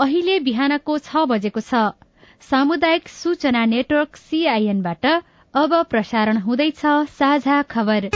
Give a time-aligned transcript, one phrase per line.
[0.00, 1.80] अहिले बिहानको छ बजेको छ।
[2.42, 5.06] सामुदायिक सूचना नेटवर्क सीआईएनबाट
[5.54, 6.80] अब प्रसारण हुँदैछ
[7.16, 8.08] साझा खबर।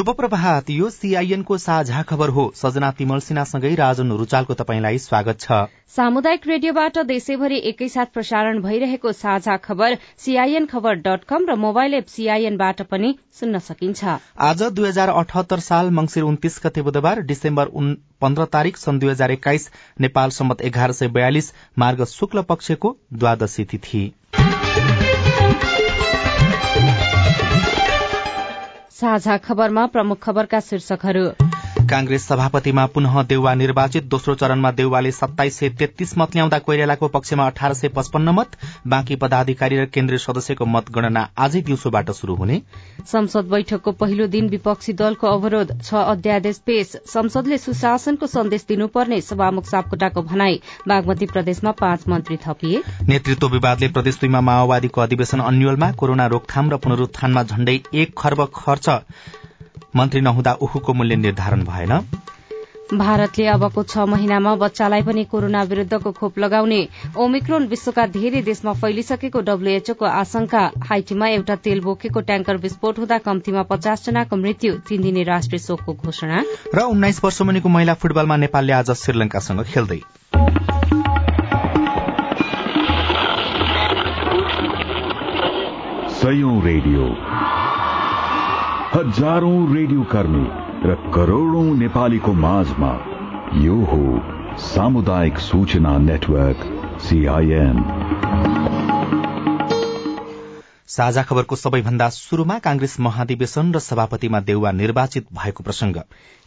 [0.00, 5.58] शुभ प्रभात। यो सीआईएनको साझा खबर हो। सजना तिमल सिन्हासँगै राजन रुचालको तपाईँलाई स्वागत छ।
[5.88, 12.06] सामुदायिक रेडियोबाट देशैभरि एकैसाथ प्रसारण भइरहेको साझा खबर सीआईएन खबर डट कम र मोबाइल एप
[12.08, 17.68] सीआईएनबाट पनि सुन्न सकिन्छ। आज दुई हजार अठहत्तर साल मंगिर उन्तिस गते बुधबार डिसेम्बर
[18.20, 19.68] पन्ध्र तारीक सन् दुई हजार एक्काइस
[20.00, 24.02] नेपाल सम्मत एघार सय बयालिस मार्ग शुक्ल पक्षको द्वादशी तिथि।
[29.00, 31.24] साझा खबरमा प्रमुख खबरका शीर्षकहरू।
[31.90, 37.46] कांग्रेस सभापतिमा पुनः देउवा निर्वाचित। दोस्रो चरणमा देउवाले सत्ताइस सय तेत्तीस मत ल्याउँदा कोइरालाको पक्षमा
[37.46, 38.50] अठार सय पचपन्न मत।
[38.86, 42.60] बाँकी पदाधिकारी र केन्द्रीय सदस्यको मतगणना आजै दिउँसोबाट शुरू हुने।
[43.06, 49.66] संसद बैठकको पहिलो दिन विपक्षी दलको अवरोध छ अध्यादेश पेश। संसदले सुशासनको सन्देश दिनुपर्ने सभामुख
[49.66, 56.26] सापकोटाको भनाई बागमती प्रदेशमा पाँच मन्त्री थपिए। नेतृत्व विवादले प्रदेश दुईमा माओवादीको अधिवेशन अन्यलमा कोरोना
[56.28, 58.88] रोकथाम र पुनरुत्थानमा झण्डै एक खर्ब खर्च।
[59.96, 61.92] मन्त्री नहुँदा उखुको मूल्य निर्धारण भएन।
[62.98, 69.40] भारतले अबको छ महिनामा बच्चालाई पनि कोरोना विरूद्धको खोप लगाउने ओमिक्रोन विश्वका धेरै देशमा फैलिसकेको
[69.40, 75.22] डब्ल्यूएचओको आशंका। हाइटीमा एउटा तेल बोकेको ट्याङ्कर विस्फोट हुँदा कम्तीमा पचास जनाको मृत्यु तीन दिने
[75.22, 76.44] राष्ट्रिय शोकको घोषणा।
[76.74, 80.00] र उन्नाइस वर्ष मुनिको महिला फुटबलमा नेपालले आज श्रीलंकासँग खेल्दै।
[86.60, 87.04] रेडियो।
[89.00, 90.46] हजारौं रेडियो कर्मी
[90.88, 92.90] र करोड़ौं नेपालीको माझमा
[93.58, 94.00] यो हो
[94.64, 96.66] सामुदायिक सूचना नेटवर्क
[97.04, 97.78] सीआईएन
[100.90, 105.96] साझा खबरको सबैभन्दा शुरूमा कांग्रेस महाधिवेशन र सभापतिमा देउवा निर्वाचित भएको प्रसंग।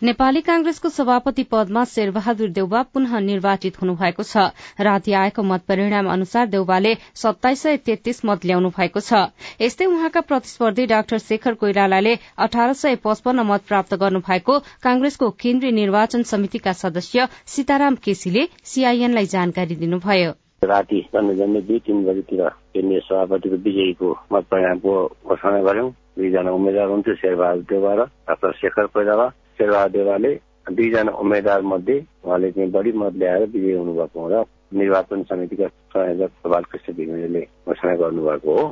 [0.02, 6.48] नेपाली कांग्रेसको सभापति पदमा शेरबहादुर देउवा पुनः निर्वाचित हुनुभएको छ। राति आएको मत परिणाम अनुसार
[6.48, 9.24] देउवाले सत्ताइस सय तेत्तीस मत ल्याउनु भएको छ।
[9.62, 15.72] यस्तै उहाँका प्रतिस्पर्धी डाक्टर शेखर कोइरालाले अठार सय पचपन्न मत प्राप्त गर्नु भएको कांग्रेसको केन्द्रीय
[15.72, 23.00] निर्वाचन समितिका सदस्य सीताराम केसीले सीआईएनलाई जानकारी दिनुभयो। राति झन्डै झन्डै दुई तिन बजीतिर केन्द्रीय
[23.10, 24.94] सभापतिको विजयीको मत परिणामको
[25.28, 30.34] घोषणा गर्यौं दुईजना उम्मेद्वार हुन्थ्यो शेरबहादुर देवा र डाक्टर शेखर कोइराला शेरबहादुर देवाले
[30.72, 34.44] दुईजना उम्मेद्वार मध्ये उहाँले चाहिँ बढी मत ल्याएर विजयी हुनुभएको र
[34.80, 38.68] निर्वाचन समितिका संयोजक बालकृष्ण घिमिरेले घोषणा गर्नुभएको हो।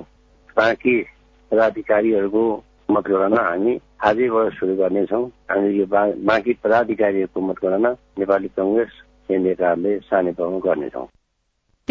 [0.57, 0.95] बाँकी
[1.51, 2.43] पदाधिकारीहरूको
[2.95, 3.73] मतगणना हामी
[4.07, 8.93] आजैबाट सुरु गर्नेछौँ। हामी यो बाँकी पदाधिकारीहरूको मतगणना नेपाली कंग्रेस
[9.29, 11.07] केन्द्रीय कार्यालय सानेपामा गर्नेछौँ।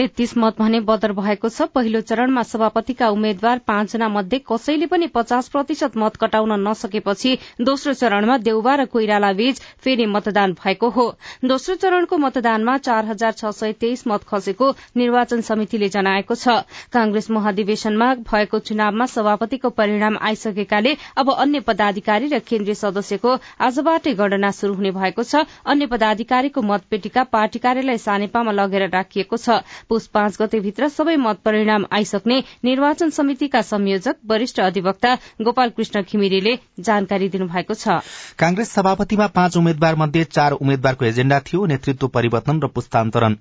[0.01, 5.49] तेत्तीस मत भने बदर भएको छ। पहिलो चरणमा सभापतिका उम्मेद्वार पाँचजना मध्ये कसैले पनि पचास
[5.49, 11.05] प्रतिशत मत कटाउन नसकेपछि दोस्रो चरणमा देउबा र कोइराला बीच फेरि मतदान भएको हो।
[11.45, 17.31] दोस्रो चरणको मतदानमा चार हजार छ सय तेइस मत खसेको निर्वाचन समितिले जनाएको छ। कांग्रेस
[17.31, 24.81] महाधिवेशनमा भएको चुनावमा सभापतिको परिणाम आइसकेकाले अब अन्य पदाधिकारी र केन्द्रीय सदस्यको आजबाटै गणना शुरू
[24.81, 29.61] हुने भएको छ। अन्य पदाधिकारीको मतपेटिका पार्टी कार्यालय सानेपामा लगेर राखिएको छ।
[29.91, 36.55] पुष पाँच गतेभित्र सबै मत परिणाम आइसक्ने निर्वाचन समितिका संयोजक वरिष्ठ अधिवक्ता गोपाल कृष्ण घिमिरेले
[36.81, 37.99] जानकारी दिनुभएको छ।
[38.39, 43.35] कांग्रेस सभापतिमा पाँच उम्मेद्वार मध्ये चार उम्मेद्वारको एजेण्डा थियो नेतृत्व परिवर्तन र पुस्तान्तरण।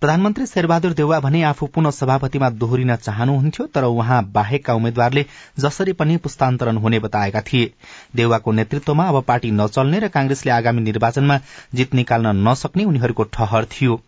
[0.00, 5.24] प्रधानमन्त्री शेरबहादुर देउवा भने आफू पुनः सभापतिमा दोहोरिन चाहनुहुन्थ्यो तर उहाँ बाहेकका उम्मेद्वारले
[5.58, 7.72] जसरी पनि पुस्तान्तरण हुने बताएका थिए।
[8.16, 11.40] देउवाको नेतृत्वमा अब पार्टी नचल्ने र कांग्रेसले आगामी निर्वाचनमा
[11.74, 14.00] जित निकाल्न नसक्ने उनीहरूको ठहर थियो।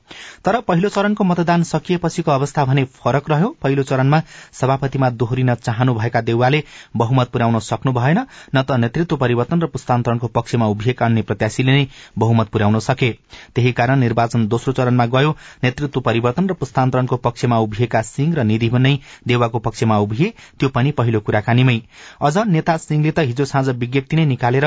[0.44, 6.62] तर पहिलो चरणको मतदान सकिएपछिको अवस्था भने फरक रह्यो। पहिलो चरणमा सभापतिमा दोहोरिन चाहनुभएका देउवाले
[6.96, 8.18] बहुमत पुर्याउन सक्नु भएन
[8.54, 11.86] न त नेतृत्व परिवर्तन र पुस्तान्तरणको पक्षमा उभिएका अन्य प्रत्याशीले नै
[12.18, 13.10] बहुमत पुर्याउन सके।
[13.54, 15.30] त्यही कारण निर्वाचन दोस्रो चरणमा गयो।
[15.64, 18.96] नेतृत्व परिवर्तन र पुस्तान्तरणको पक्षमा उभिएका सिंह र निधि नै
[19.28, 21.78] देउवाको पक्षमा उभिए त्यो पनि पहिलो कुराकानीमै।
[22.22, 24.66] अझ नेता सिंहले त हिजो साँझ विज्ञप्ति नै निकालेर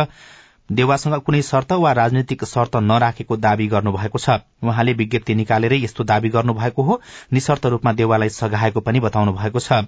[0.72, 4.30] देवासँग कुनै शर्त वा राजनीतिक शर्त नराखेको दावी गर्नुभएको छ।
[4.64, 7.02] उहाँले विज्ञप्ति निकालेरै यस्तो दावी गर्नुभएको हो।
[7.34, 9.82] निशर्त रूपमा देवालाई सघाएको पनि बताउनु भएको छ।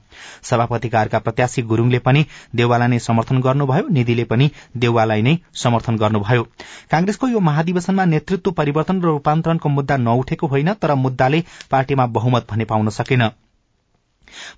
[0.44, 2.26] सभापतिका प्रत्याशी गुरूङले पनि
[2.56, 6.44] देवालाई नै समर्थन गर्नुभयो। निधिले पनि देवालाई नै समर्थन गर्नुभयो।
[6.92, 12.66] कांग्रेसको यो महाधिवेशनमा नेतृत्व परिवर्तन र रूपान्तरणको मुद्दा नउठेको होइन तर मुद्दाले पार्टीमा बहुमत भने
[12.66, 13.30] पाउन सकेन।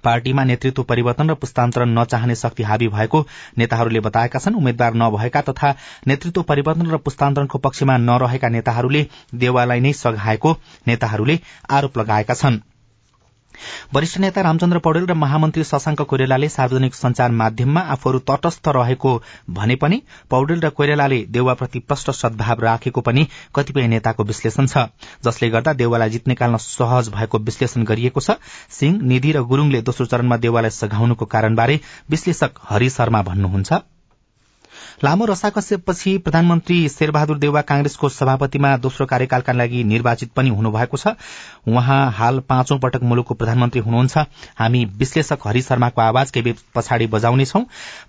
[0.04, 3.26] पार्टीमा नेतृत्व परिवर्तन र पुस्तान्तरण नचाहने शक्ति हावी भएको
[3.58, 5.74] नेताहरूले बताएका छन् उम्मेद्वार नभएका तथा
[6.08, 11.40] नेतृत्व परिवर्तन र पुस्तान्तरणको पक्षमा नरहेका नेताहरूले देवालय नै सघाएको नेताहरूले
[11.72, 12.73] आरोप लगाएका छनृ।
[13.94, 19.12] वरिष्ठ नेता रामचन्द्र पौडेल र महामन्त्री शशाङ्क कोइरालाले सार्वजनिक संचार माध्यममा आफूहरू तटस्थ रहेको
[19.50, 24.88] भने पनि पौडेल र कोइरालाले देउवाप्रति प्रष्ट सद्भाव राखेको पनि कतिपय नेताको विश्लेषण छ।
[25.26, 28.38] जसले गर्दा देउवालाई जित निकाल्न सहज भएको विश्लेषण गरिएको छ।
[28.72, 31.80] सिंह निधि र गुरूङले दोस्रो चरणमा देउवालाई सघाउनुको कारणबारे
[32.10, 33.93] विश्लेषक हरि शर्मा भन्नुहुन्छ।
[35.04, 41.08] लामो रसाकसेपछि प्रधानमन्त्री शेरबहादुर देउवा कांग्रेसको सभापतिमा दोस्रो कार्यकालका लागि निर्वाचित पनि हुनुभएको छ।
[41.68, 44.18] उहाँ हाल पाँचौं पटक मुलुकको प्रधानमन्त्री हुनुहुन्छ।
[44.60, 47.60] हामी विश्लेषक हरि शर्माको आवाज केही पछाडि बजाउनेछौ।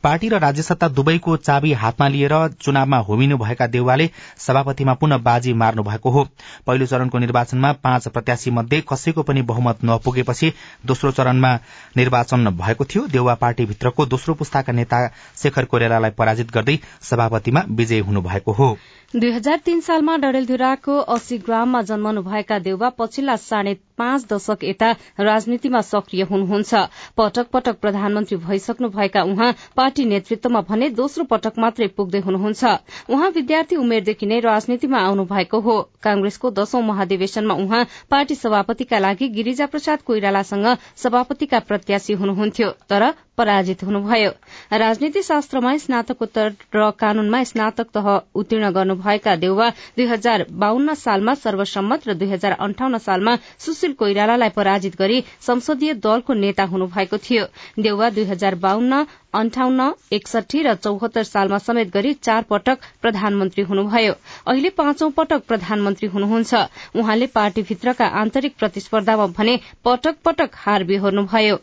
[0.02, 4.08] पार्टी र राज्य सत्ता दुवैको चाबी हातमा लिएर चुनावमा होमिनु भएका देउवाले
[4.38, 6.26] सभापतिमा पुनः बाजी मार्नु भएको हो।
[6.66, 10.52] पहिलो चरणको निर्वाचनमा पाँच प्रत्याशी मध्ये कसैको पनि बहुमत नपुगेपछि
[10.86, 11.54] दोस्रो चरणमा
[11.96, 15.06] निर्वाचन भएको थियो। देउवा पार्टीभित्रको दोस्रो पुस्ताका नेता
[15.42, 18.76] शेखर कोरेलालाई पराजित गर्दै सभापतिमा विजयी हुनुभएको हो।
[19.14, 24.90] दुई हजार तीन सालमा डडेलधुराको अस्सी ग्राममा जन्मनुभएका देउवा पछिल्ला साढे पाँच दशक यता
[25.20, 26.74] राजनीतिमा सक्रिय हुनुहुन्छ।
[27.16, 32.64] पटक पटक प्रधानमन्त्री भइसक्नु भएका उहाँ पार्टी नेतृत्वमा भने दोस्रो पटक मात्रै पुग्दै हुनुहुन्छ।
[33.10, 39.28] उहाँ विद्यार्थी उमेरदेखि नै राजनीतिमा आउनु भएको हो। कांग्रेसको दशौं महाधिवेशनमा उहाँ पार्टी सभापतिका लागि
[39.38, 40.66] गिरिजा प्रसाद कोइरालासँग
[41.04, 44.30] सभापतिका प्रत्याशी हुनुहुन्थ्यो तर पराजित हुनुभयो।
[44.78, 48.70] राजनीति शास्त्रमा स्नातकोत्तर र कानूनमा स्नातक तह उत्तीर्ण
[49.04, 54.96] गर्नुभएका देउवा दुई हजार बाहन्न सालमा सर्वसम्मत र दुई हजार अन्ठाउन्न सालमा सुशील कोइरालालाई पराजित
[54.98, 57.44] गरी संसदीय दलको नेता हुनुभएको थियो।
[57.78, 59.04] देउवा दुई हजार बाहन्न
[59.34, 64.14] अन्ठाउन्न एकसठी र चौहत्तर सालमा समेत गरी चार पटक प्रधानमन्त्री हुनुभयो।
[64.46, 66.54] अहिले पाँचौं पटक प्रधानमन्त्री हुनुहुन्छ।
[66.96, 71.56] उहाँले पार्टीभित्रका आन्तरिक प्रतिस्पर्धामा भने पटक पटक हार बिहोर्नुभयो।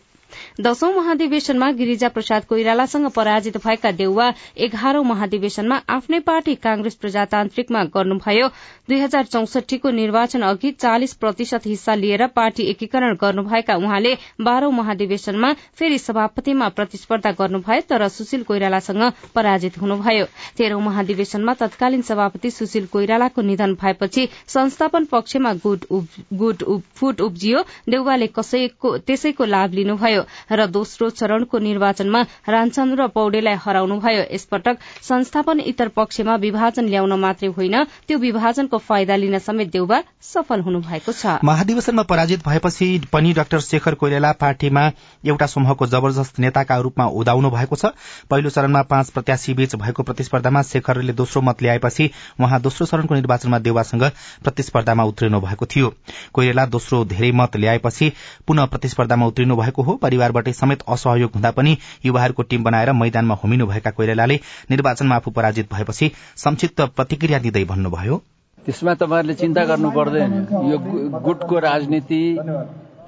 [0.62, 8.48] दशौं महाधिवेशनमा गिरिजा प्रसाद कोइरालासँग पराजित भएका देउवा एघारौं महाधिवेशनमा आफ्नै पार्टी कांग्रेस प्रजातान्त्रिकमा गर्नुभयो।
[8.90, 15.54] दुई हजार चौसठीको निर्वाचन अघि चालिस प्रतिशत हिस्सा लिएर पार्टी एकीकरण गर्नुभएका उहाँले बाह्रौं महाधिवेशनमा
[15.80, 19.04] फेरि सभापतिमा प्रतिस्पर्धा गर्नुभयो तर सुशील कोइरालासँग
[19.36, 20.26] पराजित हुनुभयो।
[20.58, 26.64] तेह्रौं महाधिवेशनमा तत्कालीन सभापति सुशील कोइरालाको निधन भएपछि संस्थापन पक्षमा गुट
[26.96, 30.21] फुट उब्जियो। देउवाले त्यसैको लाभ लिनुभयो।
[30.52, 37.84] र दोस्रो चरणको निर्वाचनमा रामचन्द्र पौडेललाई हराउनुभयो यसपटक संस्थापन इतर पक्षमा विभाजन ल्याउन मात्रै होइन
[38.08, 43.96] त्यो विभाजनको फाइदा लिन समेत देउबा सफल हुनुभएको छ। महाधिवेशनमा पराजित भएपछि पनि डाक्टर शेखर
[43.96, 44.84] कोइराला पार्टीमा
[45.26, 47.94] एउटा समूहको जबरजस्त नेताका रूपमा उदाउनु भएको छ।
[48.30, 52.10] पहिलो चरणमा पाँच प्रत्याशी बीच भएको प्रतिस्पर्धामा शेखरले दोस्रो मत ल्याएपछि
[52.40, 54.04] उहाँ दोस्रो चरणको निर्वाचनमा देउवासँग
[54.44, 55.94] प्रतिस्पर्धामा उत्रिनु भएको थियो।
[56.34, 58.12] कोइरेला दोस्रो धेरै मत ल्याएपछि
[58.48, 63.66] पुनः प्रतिस्पर्धामा उत्रिनु भएको हो परिवारबाटै समेत असहयोग हुँदा पनि युवाहरूको टीम बनाएर मैदानमा होमिनु
[63.68, 64.36] भएका कोइरालाले
[64.70, 68.22] निर्वाचनमा आफू पराजित भएपछि संक्षिप्त प्रतिक्रिया दिँदै भन्नुभयो।
[68.66, 70.32] त्यसमा तपाईँहरूले चिन्ता गर्नु पर्दैन।
[70.68, 70.78] यो
[71.22, 72.22] गुटको राजनीति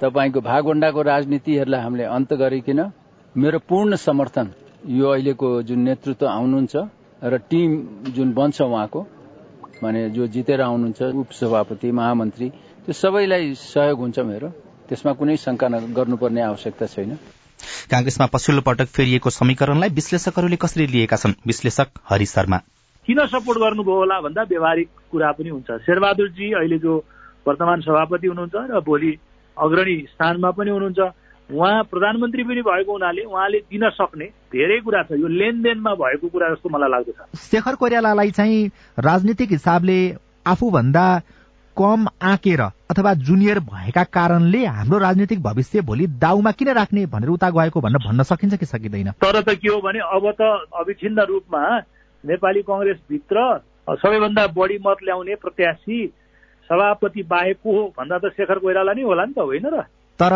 [0.00, 2.80] तपाईँको भागवण्डाको राजनीतिहरूलाई हामीले अन्त गरिकन
[3.34, 4.50] मेरो पूर्ण समर्थन
[4.90, 6.74] यो अहिलेको जुन नेतृत्व आउनुहुन्छ
[7.22, 7.70] र टिम
[8.16, 9.00] जुन बन्छ उहाँको
[9.82, 12.48] माने जो जितेर आउनुहुन्छ उपसभापति महामन्त्री
[12.84, 14.48] त्यो सबैलाई सहयोग हुन्छ मेरो।
[14.88, 17.16] त्यसमा कुनै शंका गर्नुपर्ने आवश्यकता छैन।
[17.90, 21.34] कांग्रेसमा पछिल्लो पटक फेरिएको समीकरणलाई विश्लेषकहरूले कसरी लिएका छन्?
[21.46, 22.58] विश्लेषक हरि शर्मा।
[23.06, 26.92] किन सपोर्ट गर्नुभयो होला भन्दा व्यवहारिक कुरा पनि हुन्छ। शेरबहादुरजी अहिले जो
[27.46, 29.12] वर्तमान सभापति हुनुहुन्छ र भोलि
[29.56, 31.00] अग्रणी स्थानमा पनि हुनुहुन्छ
[31.50, 36.48] उहाँ प्रधानमन्त्री पनि भएको हुनाले उहाँले दिन सक्ने धेरै कुरा छ। यो लेनदेनमा भएको कुरा
[36.54, 39.98] जस्तो मलाई लाग्दछ। शेखर कोइरालालाई चाहिँ राजनीतिक हिसाबले
[40.46, 41.06] आफूभन्दा
[41.76, 47.50] कम आँकेर अथवा जुनियर भएका कारणले हाम्रो राजनीतिक भविष्य भोलि दाउमा किन राख्ने भनेर उता
[47.50, 49.10] गएको भनेर भन्न सकिन्छ कि सकिँदैन?
[49.18, 50.42] तर त के हो भने अब त
[50.80, 51.62] अविच्छिन्न रूपमा
[52.24, 53.36] नेपाली कङ्ग्रेसभित्र
[53.90, 56.06] सबैभन्दा बढी मत ल्याउने प्रत्याशी
[56.70, 59.82] सभापति बाहेक को हो भन्दा त शेखर कोइराला नै होला नि त होइन र?
[60.20, 60.32] तर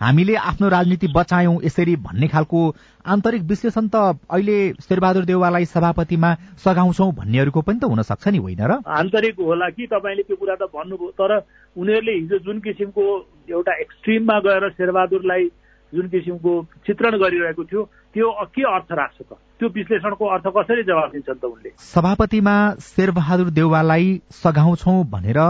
[0.00, 2.60] हामीले आफ्नो राजनीति बचायौं यसरी भन्ने खालको
[3.06, 4.56] आन्तरिक विश्लेषण त अहिले
[4.86, 6.30] शेरबहादुर देउवालाई सभापतिमा
[6.64, 8.72] सघाउँछौ भन्नेहरूको पनि त हुन सक्छ नि होइन र?
[8.86, 11.32] आन्तरिक होला कि तपाईँले त्यो कुरा त भन्नुभयो तर
[11.76, 13.04] उनीहरूले हिजो जुन किसिमको
[13.50, 15.44] एउटा एक्सट्रिममा गएर शेरबहादुरलाई
[15.92, 16.52] जुन किसिमको
[16.86, 17.82] चित्रण गरिरहेको थियो
[18.14, 19.30] त्यो के अर्थ राख्छ त?
[19.58, 21.70] त्यो विश्लेषणको अर्थ कसरी जवाब दिन्छन् त उनले?
[21.78, 25.40] सभापतिमा शेरबहादुर देउवालाई सघाउँछौ भनेर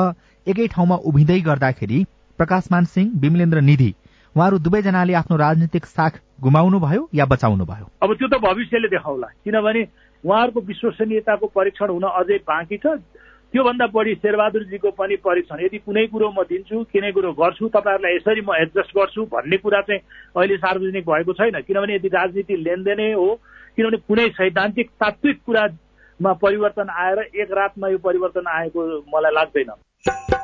[0.47, 2.05] एकै ठाउँमा उभिँदै गर्दाखेरि
[2.39, 3.95] प्रकाशमान सिंह विमलेन्द्र निधि
[4.35, 9.27] उहाँहरू दुवैजनाले आफ्नो राजनीतिक साख गुमाउनु भयो या बचाउनु भयो अब त्यो त भविष्यले देखाउला।
[9.45, 9.83] किनभने
[10.25, 13.01] उहाँहरूको विश्वसनीयताको परीक्षण हुन अझै बाँकी छ।
[13.55, 18.41] त्योभन्दा बढी शेरबहादुरजीको पनि परीक्षण। यदि कुनै कुरो म दिन्छु कुनै कुरो गर्छु तपाईँहरूलाई यसरी
[18.45, 20.01] म एडजस्ट गर्छु भन्ने कुरा चाहिँ
[20.37, 23.29] अहिले सार्वजनिक भएको छैन। किनभने यदि राजनीति लेनदेनै हो
[23.77, 30.36] किनभने कुनै सैद्धान्तिक तात्विक कुरामा परिवर्तन आएर एक रातमा यो परिवर्तन आएको मलाई लाग्दैन।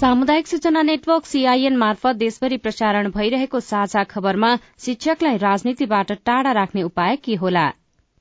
[0.00, 4.54] सामुदायिक सूचना नेटवर्क सीआईएन मार्फत देशभरि प्रसारण भइरहेको साझा खबरमा
[4.84, 7.64] शिक्षकलाई राजनीतिबाट टाढा राख्ने उपाय के होला?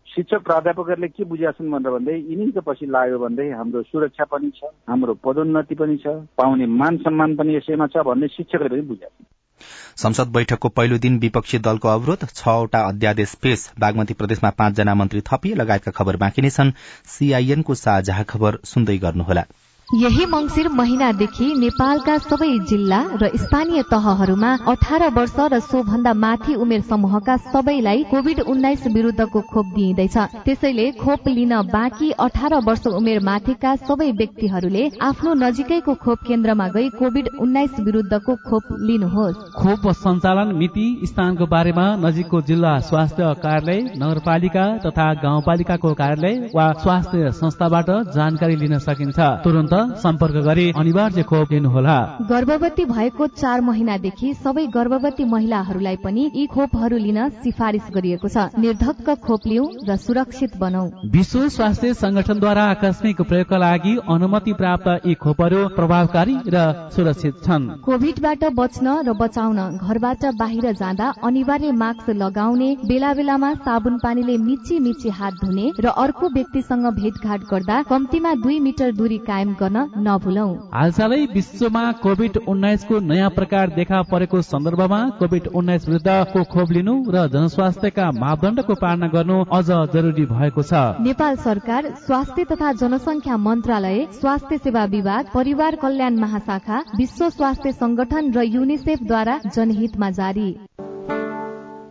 [0.07, 4.71] शिक्षक प्राध्यापकहरूले के बुझेका छन् भनेर भन्दै यिनीको पछि लाग्यो भन्दै हाम्रो सुरक्षा पनि छ
[4.89, 10.03] हाम्रो पदोन्नति पनि छ पाउने मान सम्मान पनि यसैमा छ भन्ने शिक्षकले पनि बुझेका छन्
[10.03, 15.55] संसद बैठकको पहिलो दिन विपक्षी दलको अवरोध छवटा अध्यादेश पेश बागमती प्रदेशमा पाँचजना मन्त्री थपिए
[15.63, 16.75] लगायतका खबर बाँकी नै छन्।
[17.15, 19.47] सीआईएनको साझा खबर सुन्दै गर्नुहोला।
[19.89, 26.81] यही मंगिर महिनादेखि नेपालका सबै जिल्ला र स्थानीय तहहरूमा अठार वर्ष र सोभन्दा माथि उमेर
[26.81, 33.75] समूहका सबैलाई कोविड उन्नाइस विरुद्धको खोप दिइँदैछ। त्यसैले खोप लिन बाँकी अठार वर्ष उमेर माथिका
[33.87, 40.87] सबै व्यक्तिहरूले आफ्नो नजिकैको खोप केन्द्रमा गई कोविड उन्नाइस विरुद्धको खोप लिनुहोस्। खोप सञ्चालन मिति
[41.05, 48.77] स्थानको बारेमा नजिकको जिल्ला स्वास्थ्य कार्यालय नगरपालिका तथा गाउँपालिकाको कार्यालय वा स्वास्थ्य संस्थाबाट जानकारी लिन
[48.79, 51.97] सकिन्छ। तुरन्त सम्पर्क गरी अनिवार्य खोप लिनुहोला
[52.29, 59.09] गर्भवती भएको चार महिनादेखि सबै गर्भवती महिलाहरूलाई पनि यी खोपहरू लिन सिफारिस गरिएको छ। निर्धक्क
[59.25, 65.67] खोप लिऊ र सुरक्षित बनौ विश्व स्वास्थ्य संगठनद्वारा आकस्मिक प्रयोगका लागि अनुमति प्राप्त यी खोपहरू
[65.75, 73.13] प्रभावकारी र सुरक्षित छन्। कोभिडबाट बच्न र बचाउन घरबाट बाहिर जाँदा अनिवार्य मास्क लगाउने बेला
[73.13, 78.91] बेलामा साबुन पानीले मिची मिची हात धुने र अर्को व्यक्तिसँग भेटघाट गर्दा कम्तीमा दुई मिटर
[78.95, 85.87] दूरी कायम गर्न नभुलौ। हालसालै विश्वमा कोभिड उन्नाइसको नयाँ प्रकार देखा परेको सन्दर्भमा कोभिड उन्नाइस
[85.87, 92.43] विरुद्धको खोप लिनु र जनस्वास्थ्यका मापदण्डको पालना गर्नु अझ जरुरी भएको छ। नेपाल सरकार स्वास्थ्य
[92.45, 100.09] तथा जनसङ्ख्या मन्त्रालय स्वास्थ्य सेवा विभाग परिवार कल्याण महाशाखा विश्व स्वास्थ्य संगठन र युनिसेफद्वारा जनहितमा
[100.11, 100.49] जारी।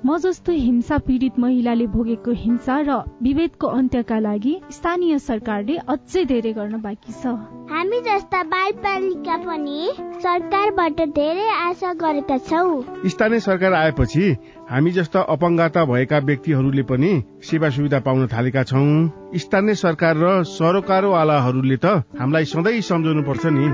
[0.07, 6.53] म जस्तो हिंसा पीडित महिलाले भोगेको हिंसा र विभेदको अन्त्यका लागि स्थानीय सरकारले अझै धेरै
[6.53, 7.35] गर्न बाँकी छ।
[7.73, 9.81] हामी जस्ता बालबालिका पनि
[10.23, 12.63] सरकारबाट धेरै आशा गरेका छौ।
[13.11, 14.25] स्थानीय सरकार आएपछि
[14.71, 17.13] हामी जस्ता अपङ्गता भएका व्यक्तिहरूले पनि
[17.43, 18.85] सेवा सुविधा पाउन थालेका छौ।
[19.37, 23.67] स्थानीय सरकार र सरोकारवालाहरूले त हामीलाई सधैँ सम्झाउनु पर्छ नि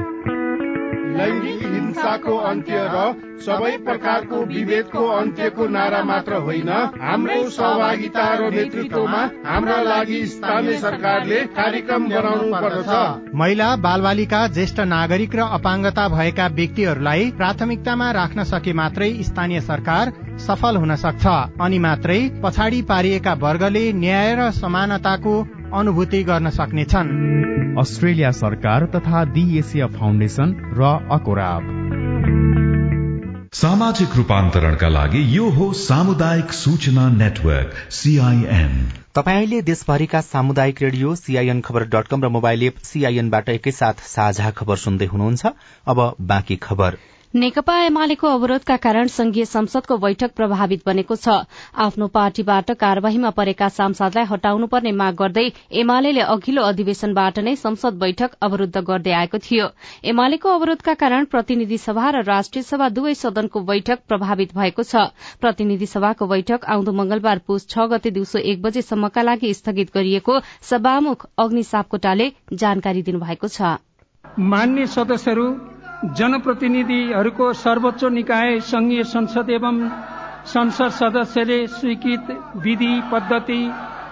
[1.94, 3.02] हिंसाको अन्त्य र
[3.44, 6.70] सबै प्रकारको विभेदको अन्त्यको नारा मात्र होइन
[7.02, 12.90] हाम्रो सहभागिता र नेतृत्वमा हाम्रा लागि स्थानीय सरकारले कार्यक्रम बनाउनु पर्दछ।
[13.34, 20.12] महिला बालबालिका ज्येष्ठ नागरिक र अपाङ्गता भएका व्यक्तिहरूलाई प्राथमिकतामा राख्न सके मात्रै स्थानीय सरकार
[20.46, 21.26] सफल हुन सक्छ।
[21.60, 25.36] अनि मात्रै पछाडि पारिएका वर्गले न्याय र समानताको
[25.74, 27.14] अनुभूति गर्न सक्नेछन्।
[27.78, 31.83] अस्ट्रेलिया सरकार तथा दि एसिया फाउन्डेसन र अकोराब।
[33.54, 38.73] सामाजिक रूपान्तरणका लागि यो हो सामुदायिक सूचना नेटवर्क सीआईएन
[39.14, 44.76] तपाईँले देशभरिका सामुदायिक radio CIN Khabar dot com र मोबाइल एप सीआईएनबाट एकैसाथ साझा खबर
[44.76, 45.47] सुन्दै हुनुहुन्छ।
[45.87, 46.97] अब बाँकी खबर।
[47.34, 51.32] नेकपा एमालेको अवरोधका कारण संघीय संसदको बैठक प्रभावित बनेको छ।
[51.84, 55.44] आफ्नो पार्टीबाट कार्यवाहीमा परेका सांसदलाई हटाउनुपर्ने माग गर्दै
[55.82, 59.66] एमाले अघिल्लो अधिवेशनबाट नै संसद बैठक अवरूद्ध गर्दै आएको थियो।
[60.04, 65.04] एमालेको अवरोधका कारण प्रतिनिधि सभा र राष्ट्रिय सभा दुवै सदनको बैठक प्रभावित भएको छ।
[65.42, 71.28] प्रतिनिधि सभाको बैठक आउँदो मंगलबार पुस छ गते दिउँसो एक बजेसम्मका लागि स्थगित गरिएको सभामुख
[71.38, 73.76] अग्नि सापकोटाले जानकारी दिनुभएको छ।
[74.50, 75.52] मान्य सदस्यहरू
[76.02, 79.76] जनप्रतिनिधिहरूको सर्वोच्च निकाय संघीय संसद एवं
[80.46, 82.26] संसद सदस्यले स्वीकृत
[82.64, 83.60] विधि पद्धति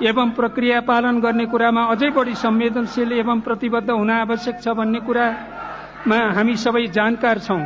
[0.08, 6.18] एवं प्रक्रिया पालन गर्ने कुरामा अझै बढी संवेदनशील एवं प्रतिबद्ध हुन आवश्यक छ भन्ने कुरामा
[6.36, 7.60] हामी सबै जानकार छौं।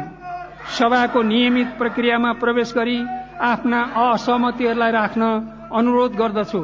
[0.78, 2.98] सभाको नियमित प्रक्रियामा प्रवेश गरी
[3.42, 5.22] आफ्ना असहमतिहरूलाई राख्न
[5.72, 6.62] अनुरोध गर्दछु।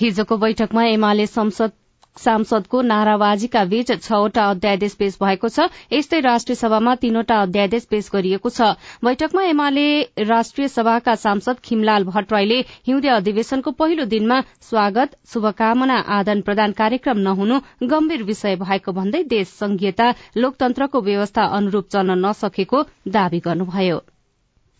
[0.00, 1.72] हिजोको बैठकमा एमाले संसद
[2.18, 8.50] सांसदको नाराबाजीका बीच छवटा अध्यादेश पेश भएको छ। यस्तै राष्ट्रिय सभामा तीनवटा अध्यादेश पेश गरिएको
[8.50, 9.86] छ। बैठकमा एमाले
[10.26, 17.60] राष्ट्रिय सभाका सांसद खिमलाल भट्टराईले हिउँदे अधिवेशनको पहिलो दिनमा स्वागत शुभकामना आदान प्रदान कार्यक्रम नहुनु
[17.86, 23.98] गम्भीर विषय भएको भन्दै देश संघीयता लोकतन्त्रको व्यवस्था अनुरूप चल्न नसकेको दावी गर्नुभयो।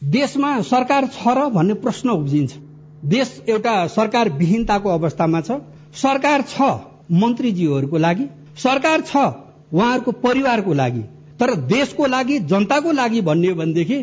[0.02, 2.52] देशमा सरकार छ र भन्ने प्रश्न उब्जिन्छ।
[3.06, 5.60] देश एउटा सरकार विहीनताको अवस्थामा छ।
[5.96, 6.70] सरकार छ
[7.12, 9.16] मन्त्रीज्यूहरूको लागि सरकार छ
[9.74, 11.00] उहाँहरूको परिवारको लागि
[11.40, 13.98] तर देशको लागि जनताको लागि भन्ने हो भनेदेखि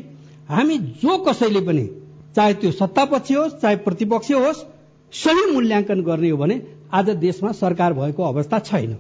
[0.50, 1.90] हामी जो कसैले पनि
[2.36, 4.64] चाहे त्यो सत्तापक्ष होस् चाहे प्रतिपक्ष होस्
[5.14, 6.62] सही मूल्याङ्कन गर्ने हो भने
[6.94, 8.96] आज देशमा सरकार भएको अवस्था छैन।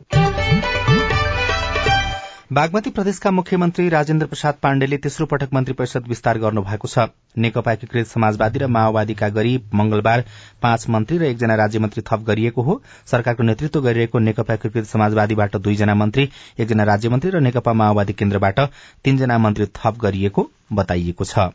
[2.55, 7.05] बागमती प्रदेशका मुख्यमन्त्री राजेन्द्र प्रसाद पाण्डेले तेस्रो पटक मन्त्री परिषद विस्तार गर्नुभएको छ।
[7.37, 10.23] नेकपा एकीकृत समाजवादी र माओवादीका गरी मंगलबार
[10.63, 12.79] पाँच मन्त्री र एकजना राज्यमन्त्री थप गरिएको हो।
[13.11, 18.59] सरकारको नेतृत्व गरिरहेको नेकपा एकीकृत समाजवादीबाट दुईजना मन्त्री एकजना राज्यमन्त्री र नेकपा माओवादी केन्द्रबाट
[19.03, 21.51] तीनजना मन्त्री थप गरिएको बताइएको छ।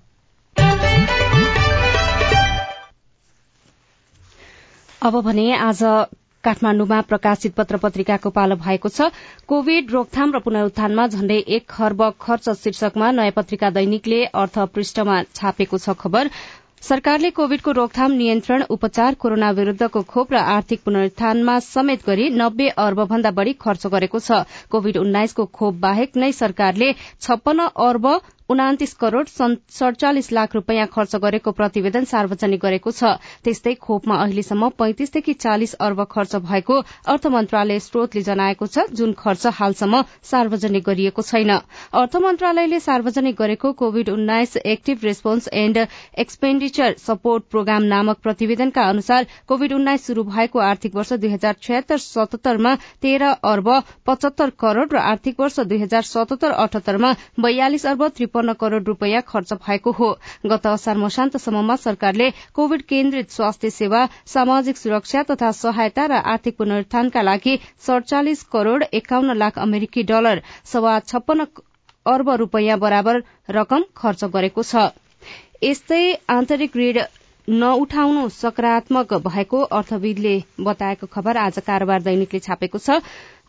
[5.03, 5.83] अब भने आज
[6.45, 9.11] काठमाण्डुमा प्रकाशित पत्र पत्रिकाको पालो भएको छ।
[9.47, 15.79] कोविड रोकथाम र पुनरुत्थानमा झण्डै एक खर्ब खर्च शीर्षकमा नयाँ पत्रिका दैनिकले अर्थ पृष्ठमा छापेको
[15.79, 16.31] छ खबर।
[16.81, 23.05] सरकारले कोविडको रोकथाम नियन्त्रण उपचार कोरोना विरूद्धको खोप र आर्थिक पुनरुत्थानमा समेत गरी नब्बे अर्ब
[23.05, 28.07] भन्दा बढ़ी खर्च गरेको छ। कोविड उन्नाइसको खोप बाहेक नै सरकारले छप्पन्न अर्ब
[28.51, 33.15] उनातिस करोड़ सड़चालिस लाख रूपियाँ खर्च गरेको प्रतिवेदन सार्वजनिक गरेको छ।
[33.45, 36.79] त्यस्तै खोपमा अहिलेसम्म पैंतिसदेखि चालिस अर्ब खर्च भएको
[37.09, 41.51] अर्थ मन्त्रालय स्रोतले जनाएको छ जुन खर्च हालसम्म सार्वजनिक गरिएको छैन।
[41.95, 45.79] अर्थ मन्त्रालयले सार्वजनिक गरेको कोविड उन्नाइस active response and
[46.19, 51.99] expenditure support programme नामक प्रतिवेदनका अनुसार कोविड उन्नाइस शुरू भएको आर्थिक वर्ष दुई हजार छयत्तर
[52.01, 53.71] सतहत्तरमा तेह्र अर्ब
[54.07, 59.23] पचहत्तर करोड़ र आर्थिक वर्ष दुई हजार सतहत्तर अठहत्तरमा बयालिस अर्ब त्रिपन्न त्रिपन्न करोड़ रूपियाँ
[59.23, 60.09] खर्च भएको हो।
[60.47, 67.23] गत असार मसान्तसम्ममा सरकारले कोविड केन्द्रित स्वास्थ्य सेवा सामाजिक सुरक्षा तथा सहायता र आर्थिक पुनरुत्थानका
[67.23, 71.47] लागि सड़चालिस करोड़ एकाउन्न लाख अमेरिकी डलर सवा छप्पन्न
[72.07, 74.89] अर्ब रूपियाँ बराबर रकम खर्च गरेको छ।
[75.63, 76.99] यस्तै आन्तरिक ऋण
[77.49, 83.03] नउठाउनु सकारात्मक भएको अर्थविदले बताएको खबर आज कारोबार दैनिकले छापेको छ।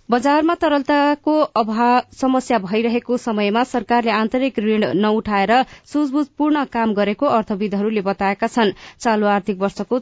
[0.09, 5.51] बजारमा तरलताको अभाव समस्या भइरहेको समयमा सरकारले आन्तरिक ऋण नउठाएर
[5.91, 9.99] सुझबुझपूर्ण काम गरेको अर्थविदहरूले बताएका छन्। चालू आर्थिक वर्षको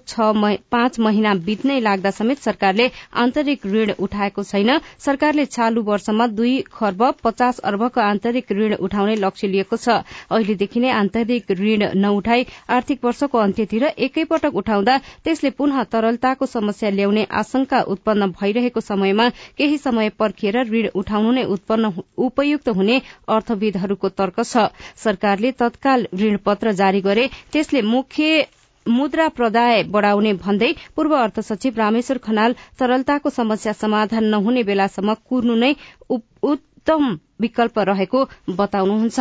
[0.72, 7.04] पाँच महिना बित्नै लाग्दा समेत सरकारले आन्तरिक ऋण उठाएको छैन। सरकारले चालू वर्षमा दुई खर्ब
[7.24, 10.00] पचास अर्बको आन्तरिक ऋण उठाउने लक्ष्य लिएको छ।
[10.32, 17.28] अहिलेदेखि नै आन्तरिक ऋण नउठाई आर्थिक वर्षको अन्त्यतिर एकैपटक उठाउँदा त्यसले पुनः तरलताको समस्या ल्याउने
[17.44, 24.40] आशंका उत्पन्न भइरहेको समयमा केही समय पर्खिएर ऋण उठाउनु नै उत्पन्न उपयुक्त हुने अर्थविदहरूको तर्क
[24.44, 28.48] छ। सरकारले तत्काल ऋण पत्र जारी गरे त्यसले मुख्य
[28.86, 35.56] मुद्रा प्रदाय बढ़ाउने भन्दै पूर्व अर्थ सचिव रामेश्वर खनाल तरलताको समस्या समाधान नहुने बेलासम्म कुर्नु
[35.56, 35.72] नै
[36.10, 38.20] उत्तम विकल्प रहेको
[38.52, 39.20] बताउनुहुन्छ।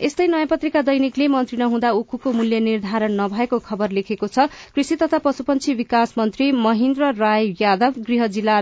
[0.00, 5.18] यस्तै नयाँ पत्रिका दैनिकले मन्त्री नहुँदा उखुको मूल्य निर्धारण नभएको खबर लेखेको छ। कृषि तथा
[5.18, 8.60] पशुपन्छी विकास मन्त्री महेन्द्र राय यादव गृह जिल्ला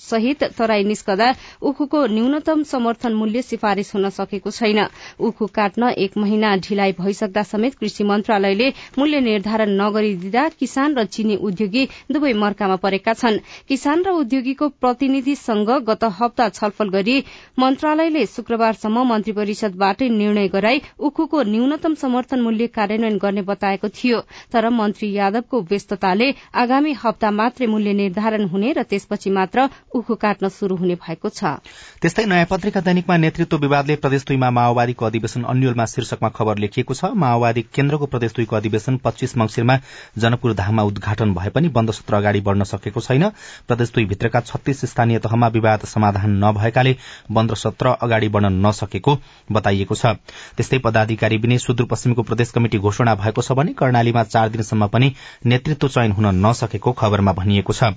[0.00, 1.28] सहित तराई निस्कदा
[1.62, 4.80] उखुको न्यूनतम समर्थन मूल्य सिफारिश हुन सकेको छैन।
[5.20, 11.36] उखु काट्न एक महिना ढिलाइ भइसक्दा समेत कृषि मन्त्रालयले मूल्य निर्धारण नगरिदिँदा किसान र चिनी
[11.38, 17.16] उद्योगी दुवै मर्कामा परेका छन्। किसान र उद्योगीको प्रतिनिधिसँग गत हप्ता छलफल गरी
[17.58, 24.20] मन्त्रालयले शुक्रबारसम्म मन्त्री परिषदबाटै निर्णय गराई उखुको न्यूनतम समर्थन मूल्य कार्यान्वयन गर्ने बताएको थियो।
[24.52, 30.48] तर मन्त्री यादवको व्यस्तताले आगामी हप्ता मात्रै मूल्य निर्धारण हुने र त्यसपछि मात्र उखु काट्न
[30.48, 31.44] शुरू हुने भएको छ।
[32.02, 37.10] त्यस्तै नयाँ पत्रिका दैनिकमा नेतृत्व विवादले प्रदेश दुईमा माओवादीको अधिवेशन अन्यलमा शीर्षकमा खबर लेखिएको छ।
[37.14, 39.78] माओवादी केन्द्रको प्रदेश दुईको अधिवेशन पच्चीस मंगिरमा
[40.18, 43.28] जनकपुर धाममा उद्घाटन भए पनि बन्द सत्र अगाडि बढ़न सकेको छैन।
[43.68, 46.96] प्रदेश दुई भित्रका छत्तीस स्थानीय तहमा विवाद समाधान नभएकाले
[47.30, 49.18] बन्द सत्र अगाडि बढ़न नसकेको
[49.52, 50.06] बताइएको छ।
[50.56, 55.12] त्यस्तै पदाधिकारी बिने सुदूरपश्चिमको प्रदेश कमिटि घोषणा भएको छ भने कर्णालीमा चार दिनसम्म पनि
[55.46, 57.92] नेतृत्व चयन हुन नसकेको खबरमा भनिएको छ।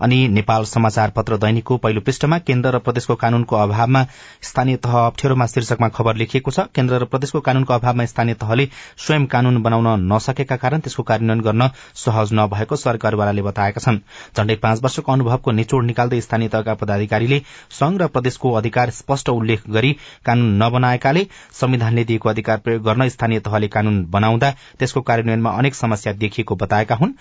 [0.00, 4.02] अनि नेपाल समाचार दैनिकको पहिलो पृष्ठमा केन्द्र र प्रदेशको कानूनको अभावमा
[4.42, 8.68] स्थानीय तह अप्ठ्यारोमा शीर्षकमा खबर लेखिएको छ। केन्द्र र प्रदेशको कानूनको अभावमा स्थानीय तहले
[8.98, 13.98] स्वयं कानून बनाउन नसकेका कारण त्यसको कार्यान्वयन गर्न सहज नभएको सरकारवालाले बताएका छन्।
[14.36, 19.68] झण्डै पाँच वर्षको अनुभवको निचोड़ निकाल्दै स्थानीय तहका पदाधिकारीले संघ र प्रदेशको अधिकार स्पष्ट उल्लेख
[19.70, 19.92] गरी
[20.24, 26.12] कानून नबनाएकाले संविधानले दिएको अधिकार प्रयोग गर्न स्थानीय तहले कानून बनाउँदा त्यसको कार्यान्वयनमा अनेक समस्या
[26.14, 27.12] देखिएको बताएका हुन्।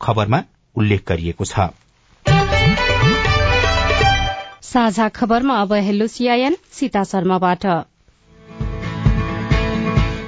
[0.00, 0.42] खबरमा
[0.76, 1.87] उल्लेख गरिएको छ।
[4.68, 7.66] साझा खबरमा अब हेलो सिआइएन सीता शर्माबाट।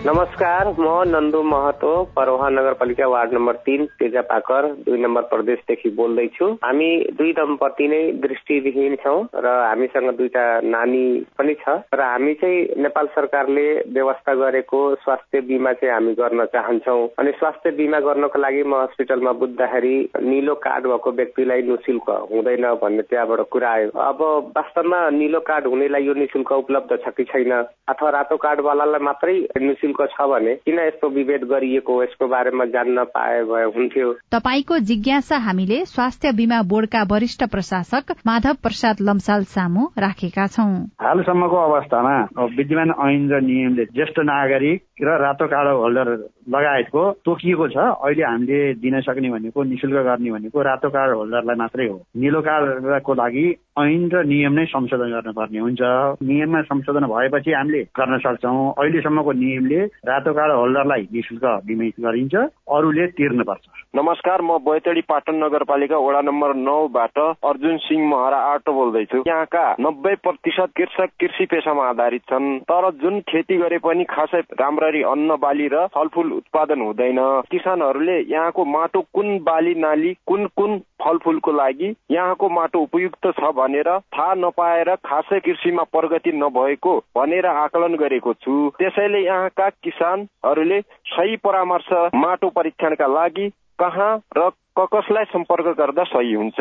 [0.07, 6.89] नमस्कार म नन्दु महतो परोहा नगरपालिका वार्ड नम्बर तीन तेजापाकर दुई नम्बर प्रदेशदेखि बोल्दैछु। हामी
[7.19, 11.05] दुई दम्पति नै दृष्टिविहीन छौँ र हामीसँग दुईटा नानी
[11.39, 16.97] पनि छ। र हामी चाहिँ नेपाल सरकारले व्यवस्था गरेको स्वास्थ्य बिमा चाहिँ हामी गर्न चाहन्छौ।
[17.21, 23.03] अनि स्वास्थ्य बिमा गर्नको लागि म हस्पिटलमा बुझ्दाखेरि निलो कार्ड भएको व्यक्तिलाई निशुल्क हुँदैन भन्ने
[23.05, 24.25] त्यहाँबाट कुरा आयो। अब
[24.57, 27.53] वास्तवमा निलो कार्ड हुनेलाई यो निशुल्क उपलब्ध छ कि छैन?
[27.91, 33.05] अथवा रातो कार्डवालालाई मात्रै निशुल्क शुल्क छ भने किन यस्तो विभेद गरिएको यसको बारेमा जान्न
[33.15, 39.87] पाए भए हुन्थ्यो। तपाईँको जिज्ञासा हामीले स्वास्थ्य बिमा बोर्डका वरिष्ठ प्रशासक माधव प्रसाद लम्साल सामु
[39.99, 42.15] राखेका छौं। हालसम्मको अवस्थामा
[42.57, 46.09] विद्यमान ऐन र नियमले ज्येष्ठ नागरिक र रातो कार्ड होल्डर
[46.51, 51.87] लगायतको तोकिएको छ। अहिले हामीले दिन सक्ने भनेको निशुल्क गर्ने भनेको रातो कार्ड होल्डरलाई मात्रै
[51.89, 53.47] हो। निलो कार्डको लागि
[53.81, 55.81] ऐन र नियम नै संशोधन गर्नुपर्ने हुन्छ।
[56.21, 62.35] नियममा संशोधन भएपछि हामीले गर्न सक्छौँ। अहिलेसम्मको नियमले रातो कार्ड होल्डरलाई निशुल्क बिमित गरिन्छ।
[62.71, 69.23] अरूले तिर्नुपर्छ। नमस्कार म बैतडी पाटन नगरपालिका वडा नम्बर नौबाट अर्जुन सिंह महरा आटो बोल्दैछु।
[69.27, 75.03] यहाँका नब्बे प्रतिशत कृषक कृषि पेसामा आधारित छन् तर जुन खेती गरे पनि खासै राम्ररी
[75.03, 77.19] अन्न बाली र फलफुल उत्पादन हुँदैन।
[77.51, 83.89] किसानहरूले यहाँको माटो कुन बाली नाली कुन कुन फलफुलको लागि यहाँको माटो उपयुक्त छ भनेर
[83.89, 91.93] थाहा नपाएर खासै कृषिमा प्रगति नभएको भनेर आकलन गरेको छु। त्यसैले यहाँका किसानहरूले सही परामर्श
[92.15, 96.61] माटो परीक्षणका लागि कहाँ र कसलाई सम्पर्क गर्दा सही हुन्छ?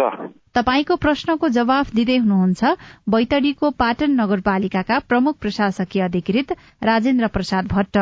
[0.55, 2.61] तपाईँको प्रश्नको जवाफ दिँदै हुनुहुन्छ
[3.09, 6.51] बैतडीको पाटन नगरपालिकाका प्रमुख प्रशासकीय अधिकृत
[6.83, 7.97] राजेन्द्र प्रसाद भट्ट।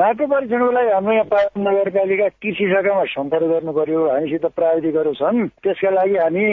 [0.00, 5.46] माटो परीक्षणको लागि हाम्रो यहाँ पाटन नगरपालिका कृषि शाखामा सम्पर्क गर्नु पर्यो हामीसित प्राविधिकहरू छन्।
[5.62, 6.44] त्यसका लागि हामी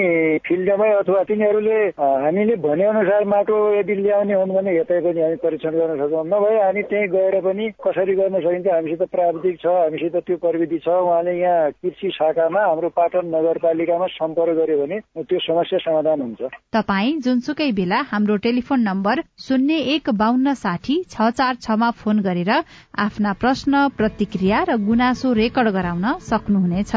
[0.47, 5.73] फिल्डमै अथवा तिनीहरूले हामीले भने अनुसार माटो यदि ल्याउने हुन् भने यतै पनि हामी परीक्षण
[5.77, 10.37] गर्न सक्छौँ। नभए हामी त्यहीँ गएर पनि कसरी गर्न सकिन्छ हामीसित प्राविधिक छ हामीसित त्यो
[10.45, 14.97] प्रविधि छ। उहाँले यहाँ कृषि शाखामा हाम्रो पाटन नगरपालिकामा सम्पर्क गर्यो भने
[15.29, 16.41] त्यो समस्या समाधान हुन्छ।
[16.73, 22.51] तपाईँ जुनसुकै बेला हाम्रो टेलिफोन नम्बर शून्य एक बान्न साठी छ चार छमा फोन गरेर
[22.97, 26.93] आफ्ना प्रश्न प्रतिक्रिया र गुनासो रेकर्ड गराउन सक्नुहुनेछ।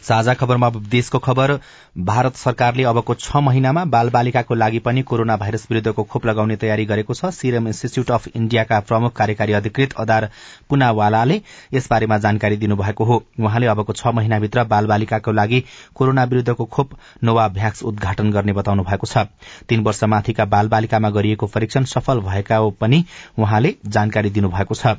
[0.00, 1.50] साझा खबरमा देशको खबर।
[1.96, 6.84] भारत सरकारले अबको छ महिनामा बाल बालिकाको लागि पनि कोरोना भाइरस विरूद्धको खोप लगाउने तयारी
[6.86, 10.28] गरेको छ। सिरम इन्स्टिच्यूट अफ इण्डियाका प्रमुख कार्यकारी अधिकृत अदार
[10.70, 11.40] पुनावालाले
[11.74, 15.62] यसबारेमा जानकारी दिनुभएको हो। उहाँले अबको छ महिनाभित्र बाल बालिकाको लागि
[15.94, 19.26] कोरोना विरूद्धको खोप नोवा भ्याक्स उद्घाटन गर्ने बताउनु भएको छ।
[19.68, 23.04] तीन वर्ष माथिका बाल बालिकामा गरिएको परीक्षण सफल भएका पनि
[23.38, 24.94] उहाँले जानकारी दिनुभएको छ।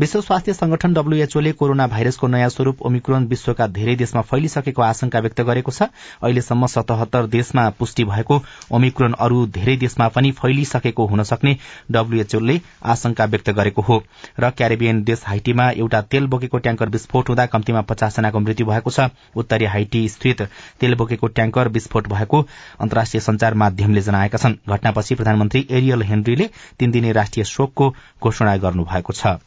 [0.00, 5.40] विश्व स्वास्थ्य संगठन डब्ल्यूएचओले कोरोना भाइरसको नयाँ स्वरूप ओमिक्रोन विश्वका धेरै देशमा फैलिसकेको आशंका व्यक्त
[5.42, 5.92] गरेको छ।
[6.22, 11.56] अहिलेसम्म सतहत्तर देशमा पुष्टि भएको ओमिक्रोन अरू धेरै देशमा पनि फैलिसकेको हुन सक्ने
[11.90, 14.02] डब्ल्यूएचओले आशंका व्यक्त गरेको हो।
[14.40, 18.90] र क्यारेबियन देश हाइटीमा एउटा तेल बोकेको ट्याङ्कर विस्फोट हुँदा कम्तीमा पचास जनाको मृत्यु भएको
[18.90, 20.42] छ। उत्तरी हाइटी स्थित
[20.80, 22.42] तेल बोकेको ट्याङ्कर विस्फोट भएको
[22.80, 29.12] अन्तर्राष्ट्रिय संचार माध्यमले जनाएका छन्। घटनापछि प्रधानमन्त्री एरियल हेनरीले तीन दिने राष्ट्रिय शोकको घोषणा गर्नुभएको
[29.12, 29.38] छ।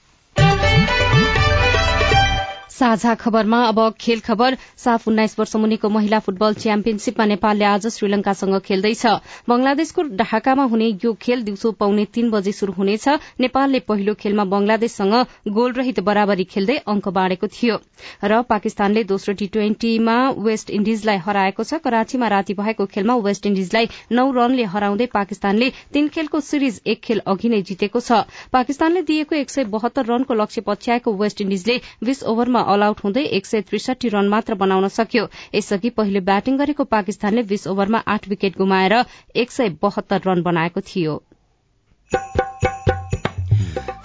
[2.75, 8.59] साझा खबरमा अब खेल खबर। साफ उन्नाइस वर्ष मुनिको महिला फुटबल च्याम्पियनशीपमा नेपालले आज श्रीलंकासँग
[8.61, 9.05] खेल्दैछ।
[9.49, 13.07] बंगलादेशको ढाकामा हुने यो खेल दिउँसो पाउने तीन बजे शुरू हुनेछ।
[13.39, 15.15] नेपालले पहिलो खेलमा बंगलादेशसँग
[15.55, 17.77] गोलरहित बराबरी खेल्दै अंक बाँडेको थियो।
[18.23, 23.89] र पाकिस्तानले दोस्रो टी ट्वेन्टीमा वेस्ट इण्डिजलाई हराएको छ। कराचीमा राति भएको खेलमा वेस्ट इण्डिजलाई
[24.11, 29.35] नौ रनले हराउँदै पाकिस्तानले तीन खेलको सिरिज एक खेल अघि नै जितेको छ। पाकिस्तानले दिएको
[29.35, 33.61] एक सय बहत्तर रनको लक्ष्य पछ्याएको वेस्ट इण्डिजले बीस ओभरमा अल आउट हुँदै एक सय
[33.61, 38.93] त्रिसठी रन मात्र बनाउन सक्यो। यसअघि पहिले ब्याटिङ गरेको पाकिस्तानले बीस ओभरमा आठ विकेट गुमाएर
[39.35, 41.21] एक सय बहत्तर रन बनाएको थियो।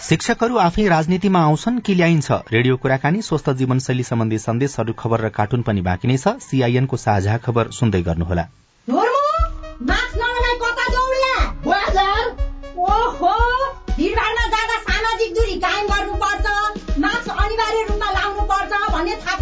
[0.00, 2.30] शिक्षकहरू आफै राजनीतिमा आउँछन् कि ल्याइन्छ?
[2.52, 7.36] रेडियो कुराकानी स्वस्थ जीवनशैली सम्बन्धी सन्देशहरू खबर र कार्टुन पनि बाँकी नै छ। सीआईएनको साझा
[7.38, 8.44] खबर सुन्दै गर्नुहोला।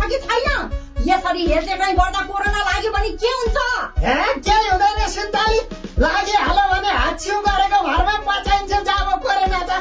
[0.09, 0.47] कि छैन।
[1.09, 3.57] यसरी हेर्दै गर्दा कोरोना लाग्यो भने के हुन्छ?
[4.47, 5.61] केही हुँदैन सिन्ताली
[6.03, 9.73] लागिहाल्यो भने हात छिउ गरेको घरमा पचाइन्छ जाब कोरोना त।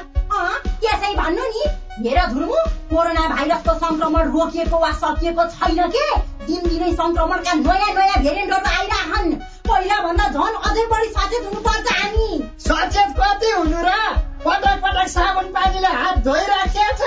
[0.82, 1.64] त्यसै भन्नु नि।
[1.98, 2.60] हेर धुर्मु
[2.90, 6.08] कोरोना भाइरसको संक्रमण रोकिएको वा सकिएको छैन के?
[6.48, 9.34] दिनदिनै संक्रमणका नयाँ नयाँ भेरिएन्टहरू आइरहन्।
[9.68, 12.30] पहिला भन्दा झन् अझै बढी सचेत हुनुपर्छ हामी।
[12.68, 13.90] सचेत कति हुनु र?
[14.46, 17.02] पटक पटक साबुन पानीले हात धोइराखेको छ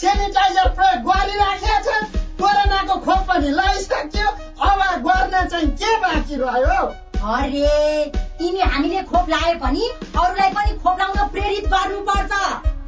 [0.00, 4.26] सेनिटाइजर प्रयोग गरिराखेको छ कोरोनाको खोप पनि लगाइसक्यो
[4.68, 6.82] अब गर्न चाहिँ के बाँकी रह्यो?
[7.26, 8.04] अरे
[8.38, 12.32] तिमी हामीले खोप लाए पनि अरूलाई पनि खोप लाउन प्रेरित गर्नुपर्छ।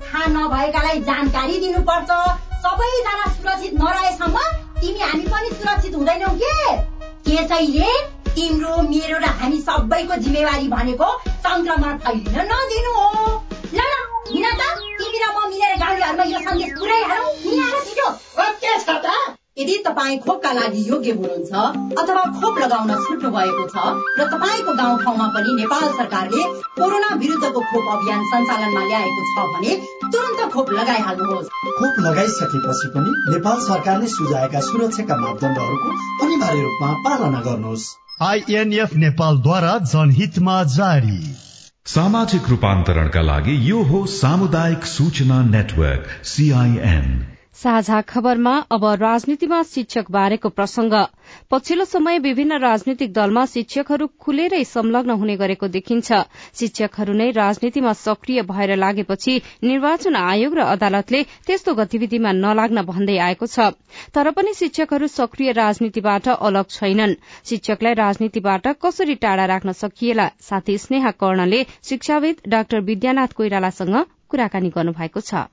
[0.04, 2.10] थाहा नभएकालाई जानकारी दिनुपर्छ।
[2.64, 4.36] सबैजना सुरक्षित नरहेसम्म
[4.80, 6.76] तिमी हामी पनि सुरक्षित हुँदैनौ के?
[7.24, 7.92] त्यसैले
[8.34, 11.08] तिम्रो मेरो र हामी सबैको जिम्मेवारी भनेको
[11.46, 13.10] संक्रमण फैलिन नदिनु हो
[13.74, 13.80] ल
[14.60, 19.08] त। तिमी र म मिलेर गाउँलेहरूमा यो सन्देश पुऱ्याइहालौँ हिँड छिटो ओके छ त
[19.56, 21.52] यदि तपाईँ खोपका लागि योग्य हुनुहुन्छ
[21.96, 23.76] अथवा खोप लगाउन छुट्नु भएको छ
[24.18, 26.42] र तपाईँको गाउँठाउँमा पनि नेपाल सरकारले
[26.76, 29.72] कोरोना विरुद्धको खोप अभियान सञ्चालनमा ल्याएको छ भने
[30.04, 37.90] तुरन्त खोप लगाइहाल्नुहोस् खोप लगाइसकेपछि पनि नेपाल सरकारले सुझाएका सुरक्षाका मापदण्डहरूको अनिवार्य रूपमा पालना गर्नुहोस्
[38.28, 41.20] आइएनएफ नेपालद्वारा जनहितमा जारी
[41.88, 50.10] सामाजिक रूपांतरण का लागि यो हो सामुदायिक सूचना नेटवर्क सीआईएन साझा खबरमा अब राजनीतिमा शिक्षक
[50.10, 50.92] बारेको प्रसंग।
[51.50, 56.20] पछिल्लो समय विभिन्न राजनीतिक दलमा शिक्षकहरू खुलेरै संलग्न हुने गरेको देखिन्छ।
[56.54, 59.34] शिक्षकहरू नै राजनीतिमा सक्रिय भएर लागेपछि
[59.64, 63.74] निर्वाचन आयोग र अदालतले त्यस्तो गतिविधिमा नलाग्न भन्दै आएको छ।
[64.14, 70.30] तर पनि शिक्षकहरू सक्रिय राजनीतिबाट अलग छैनन्। शिक्षकलाई राजनीतिबाट कसरी टाढा राख्न सकिएला?
[70.40, 75.48] साथी स्नेहा कर्णले शिक्षाविद डाक्टर विद्यानाथ कोइरालासँग कुराकानी गर्नुभएको छ।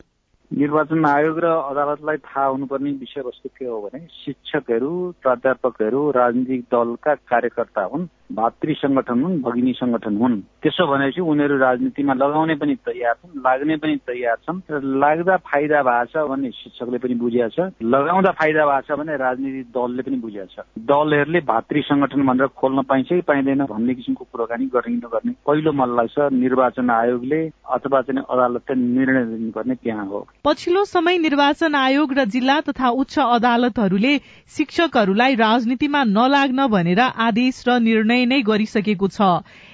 [0.51, 7.83] निर्वाचन आयोग र अदालतलाई थाहा हुनुपर्ने विषयवस्तु के हो भने शिक्षकहरू प्राध्यापकहरू राजनीतिक दलका कार्यकर्ता
[7.93, 13.41] हुन् भातृ संगठन हुन् भगिनी संगठन हुन्। त्यसो भनेपछि उनीहरू राजनीतिमा लगाउने पनि तयार छन्
[13.45, 18.31] लाग्ने पनि तयार छन् र लाग्दा फाइदा भएको छ भन्ने शिक्षकले पनि बुझिया छ लगाउँदा
[18.31, 23.09] फाइदा भएको छ भने राजनीतिक दलले पनि बुझिया छ। दलहरूले भातृ संगठन भनेर खोल्न पाइन्छ
[23.09, 27.41] कि पाइँदैन भन्ने किसिमको कुराकानी गर्ने नगर्ने पहिलो मलाई लाग्छ निर्वाचन आयोगले
[27.77, 33.17] अथवा चाहिँ अदालतले निर्णय लिनुपर्ने त्यहाँ हो। पछिल्लो समय निर्वाचन आयोग र जिल्ला तथा उच्च
[33.19, 34.11] अदालतहरूले
[34.55, 39.29] शिक्षकहरूलाई राजनीतिमा नलाग्न भनेर आदेश र निर्णय नै गरिसकेको छ।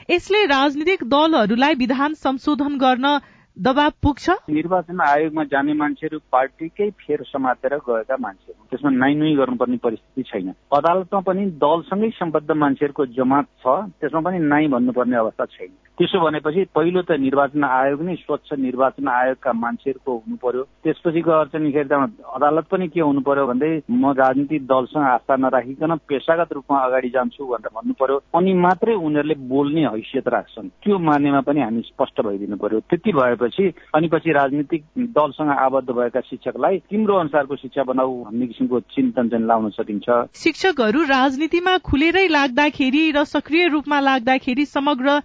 [0.09, 3.19] यसले राजनीतिक दलहरूलाई विधान संशोधन गर्न
[3.57, 4.29] दबाव पुग्छ?
[4.49, 10.55] निर्वाचन आयोगमा जाने मान्छेहरू पार्टीकै फेर समातेर गएका मान्छेहरू त्यसमा नाइ नुई गर्नुपर्ने परिस्थिति छैन।
[10.71, 16.63] अदालतमा पनि दलसँगै सम्बद्ध मान्छेहरूको जमात छ। त्यसमा पनि नाइ भन्नुपर्ने अवस्था छैन। त्यसो भनेपछि
[16.75, 22.65] पहिलो त निर्वाचन आयोग नै स्वच्छ निर्वाचन आयोगका मान्छेहरूको हुनु पर्यो त्यसपछि गएर चाहिँ अदालत
[22.71, 27.73] पनि के हुनु पर्यो भन्दै म राजनीतिक दलसँग आस्था नराखिकन पेसागत रूपमा अगाडि जान्छु भनेर
[27.75, 32.79] भन्नु पर्यो अनि मात्रै उनीहरूले बोल्ने हैसियत राख्छन्। त्यो मानेमा पनि हामी स्पष्ट भइदिनु पर्यो
[32.89, 34.83] त्यति भएपछि अनि पछि राजनीतिक
[35.19, 41.03] दलसँग आबद्ध भएका शिक्षकलाई तिम्रो अनुसारको शिक्षा बनाऊ भन्ने किसिमको चिन्तन चाहिँ लाउन सकिन्छ। शिक्षकहरू
[41.11, 45.19] राजनीतिमा खुलेरै लाग्दाखेरि र सक्रिय रूपमा लाग्दाखेरि समग्र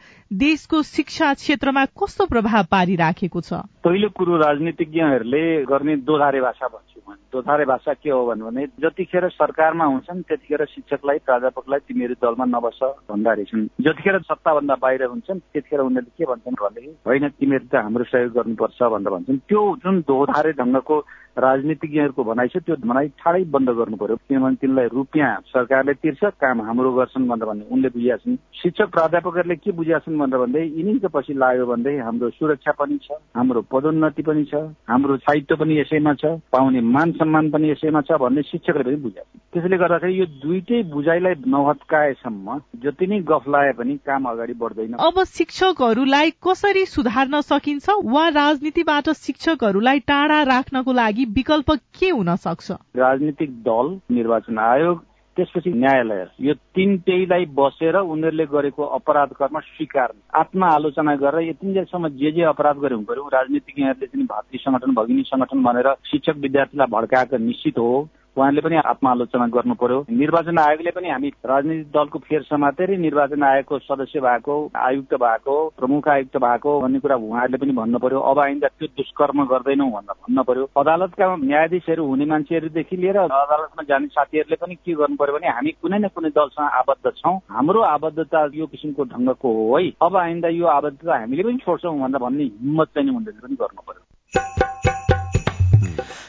[0.56, 3.52] देशको शिक्षा क्षेत्रमा कस्तो प्रभाव पारिराखेको छ?
[3.84, 9.84] पहिलो कुरो राजनीतिज्ञहरूले गर्ने दोधारे भाषा भन्छु म। दोधारे भाषा के हो भने जतिखेर सरकारमा
[9.84, 16.16] हुन्छन् त्यतिखेर शिक्षकलाई प्राध्यापकलाई तिमीहरू दलमा नबस भन्दा रहेछन् जतिखेर सत्ताभन्दा बाहिर हुन्छन् त्यतिखेर उनीहरूले
[16.16, 20.96] के भन्छन् भनेदेखि होइन तिमीहरू त हाम्रो सहयोग गर्नुपर्छ भनेर भन्छन्। त्यो जुन दोधारे ढङ्गको
[21.36, 26.64] राजनीतिज्ञहरूको भनाइ छ त्यो भनाइ ठाडै बन्द गर्नु पर्यो। किनभने तिनलाई रुपियाँ सरकारले तिर्छ काम
[26.64, 31.08] हाम्रो गर्छन् भनेर भन्ने उनले बुझिया छन् शिक्षक प्राध्यापकहरूले के बुझिया छन् भनेर भन्दै यिनीको
[31.18, 36.14] पछि लाग्यो भन्दै हाम्रो सुरक्षा पनि छ हाम्रो पदोन्नति पनि छ हाम्रो साहित्य पनि यसैमा
[36.14, 40.82] छ पाउने मान सम्मान पनि यसैमा छ भन्ने शिक्षकले पनि छन् त्यसैले गर्दाखेरि यो दुइटै
[40.92, 47.98] बुझाइलाई नहत्काएसम्म जति नै गफ लाए पनि काम अगाडि बढ्दैन। अब शिक्षकहरूलाई कसरी सुधार्न सकिन्छ
[48.14, 52.70] वा राजनीतिबाट शिक्षकहरूलाई टाढा राख्नको लागि विकल्प के हुन सक्छ?
[52.96, 55.04] राजनीतिक दल निर्वाचन आयोग
[55.36, 62.30] त्यसपछि न्यायालय यो तिनटैलाई बसेर उनीहरूले गरेको अपराध कर्म स्वीकार आत्मा आलोचना गरेर यतिन्जेलसम्म जे
[62.32, 67.78] जे अपराध गरे पर्यो राजनीतिज्ञहरूले चाहिँ भातृ संगठन भगिनी संगठन भनेर शिक्षक विद्यार्थीलाई भड्काएको निश्चित
[67.78, 73.42] हो। उहाँले पनि आत्मालोचना गर्नु पर्यो निर्वाचन आयोगले पनि हामी राजनीतिक दलको फेर समातेरै निर्वाचन
[73.42, 78.38] आयोगको सदस्य भएको आयुक्त भएको प्रमुख आयुक्त भएको भन्ने कुरा उहाँहरूले पनि भन्नु पर्यो अब
[78.40, 84.56] आइन्दा त्यो दुष्कर्म गर्दैनौ भनेर भन्न पर्यो अदालतका न्यायाधीशहरू हुने मान्छेहरूदेखि लिएर अदालतमा जाने साथीहरूले
[84.56, 88.66] पनि के गर्नु पर्यो भने हामी कुनै न कुनै दलसँग आबद्ध छौँ। हाम्रो आबद्धता यो
[88.66, 93.16] किसिमको ढङ्गको हो है। अब आइन्दा यो आबद्धता हामीले पनि छोड्छौँ भनेर भन्ने हिम्मत चाहिँ
[93.16, 94.95] उनीहरूले पनि गर्नु पर्यो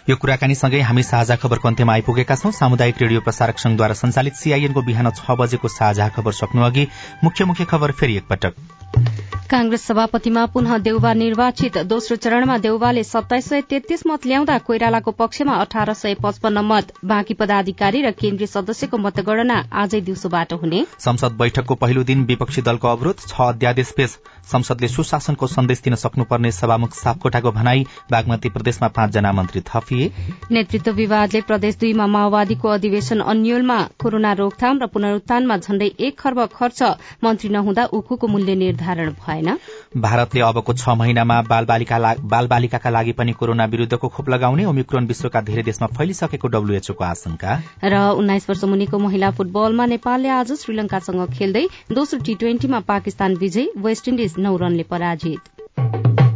[0.10, 4.82] यो कुराकानी सँगै हामी साझा खबरको अन्त्यमा आइपुगेका छौं। सामुदायिक रेडियो प्रसारक संघद्वारा संचालित सीआईएनको
[4.82, 6.88] बिहान छ बजेको साझा खबर सक्नु अघि
[7.24, 8.54] मुख्य मुख्य खबर फेरि एकपटक।
[9.50, 15.54] कांग्रेस सभापतिमा पुनः देउबा निर्वाचित। दोस्रो चरणमा देउबाले सत्ताइस सय तेत्तीस मत ल्याउँदा कोइरालाको पक्षमा
[15.56, 21.76] अठार सय पचपन्न मत। बाँकी पदाधिकारी र केन्द्रीय सदस्यको मतगणना आजै दिउँसोबाट हुने। संसद बैठकको
[21.76, 27.52] पहिलो दिन विपक्षी दलको अवरोध छ अध्यादेश पेश। संसदले सुशासनको सन्देश दिन सक्नुपर्ने सभामुख सापकोटाको
[27.52, 30.12] भनाई बागमती प्रदेशमा पाँचजना मन्त्री थपिए।
[30.52, 36.84] नेतृत्व विवादले प्रदेश दुईमा माओवादीको अधिवेशन अन्यलमा। कोरोना रोकथाम र पुनरुत्थानमा झण्डै एक खर्ब खर्च
[37.24, 44.08] मन्त्री नहुँदा उखुको मूल्य निर्धारण भएन भारतले अबको छ महिनामा बालबालिकाका लागि पनि कोरोना विरूद्धको
[44.08, 47.52] खोप लगाउने ओमिक्रोन विश्वका धेरै देशमा फैलिसकेको डब्ल्यूएचओको आशंका।
[47.84, 53.68] र उन्नाइस वर्ष मुनिको महिला फुटबलमा नेपालले आज श्रीलंकासँग खेल्दै दोस्रो टी ट्वेन्टीमा पाकिस्तान विजय
[53.78, 56.27] वेस्ट इण्डिज नौ रनले पराजित।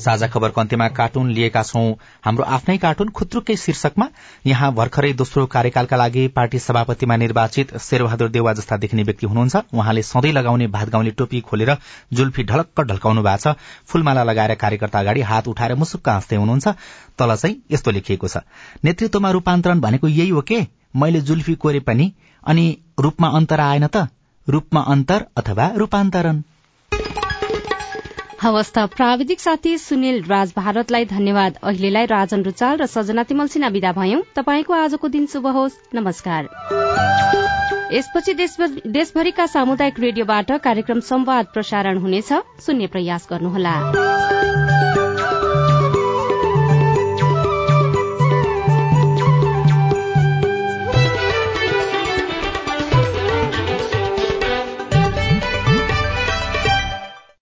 [0.00, 4.08] साझा खबरको अन्त्यमा कार्टुन लिएका छौं। हाम्रो आफ्नै कार्टुन खुत्रुकै शीर्षकमा
[4.46, 10.02] यहाँ भर्खरै दोस्रो कार्यकालका लागि पार्टी सभापतिमा निर्वाचित शेरबहादुर देवा जस्ता देखिने व्यक्ति हुनुहुन्छ। उहाँले
[10.02, 11.76] सधैँ लगाउने भातगाउँले टोपी खोलेर
[12.12, 13.56] जुल्फी ढलक्क ढल्काउनु भएको छ।
[13.86, 16.68] फूलमाला लगाएर कार्यकर्ता अगाडि हात उठाएर मुसुक्क हाँस्दै हुनुहुन्छ।
[17.18, 18.44] तल चाहिँ यस्तो लेखिएको छ।
[18.84, 20.66] नेतृत्वमा रूपान्तरण भनेको यही हो के?
[20.96, 22.12] मैले जुल्फी कोरे पनि
[22.46, 22.64] अनि
[23.00, 24.08] रूपमा अन्तर आएन त?
[24.48, 26.42] रूपमा अन्तर अथवा रूपान्तरण?
[28.42, 33.68] हवस् त प्राविधिक साथी सुनिल राज भारतलाई धन्यवाद। अहिलेलाई राजन रुचाल र सजना तिमल सिन्हा
[33.68, 36.48] विदा भयौं। तपाईँको आजको दिन शुभ होस्। नमस्कार।
[37.92, 38.34] यसपछि
[38.88, 43.74] देशभरिका सामुदायिक रेडियोबाट कार्यक्रम संवाद प्रसारण हुनेछ। सुन्ने प्रयास गर्नुहोला।